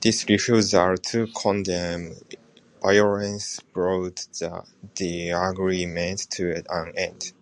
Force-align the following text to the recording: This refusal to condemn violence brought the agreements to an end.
This 0.00 0.28
refusal 0.28 0.96
to 0.96 1.26
condemn 1.26 2.14
violence 2.80 3.58
brought 3.72 4.28
the 4.94 5.30
agreements 5.30 6.26
to 6.26 6.62
an 6.70 6.96
end. 6.96 7.32